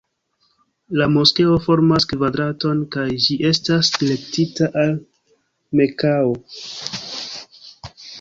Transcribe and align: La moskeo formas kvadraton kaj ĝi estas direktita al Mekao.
La 0.99 1.07
moskeo 1.15 1.57
formas 1.65 2.07
kvadraton 2.13 2.81
kaj 2.95 3.05
ĝi 3.25 3.37
estas 3.49 3.91
direktita 3.97 4.71
al 4.85 4.95
Mekao. 5.81 6.33